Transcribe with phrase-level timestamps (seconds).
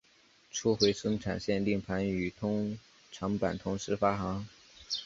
[0.51, 2.79] 初回生产限定盘与通
[3.11, 4.47] 常版同时发行。